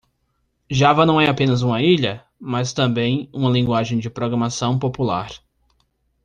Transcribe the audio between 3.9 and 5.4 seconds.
de programação popular.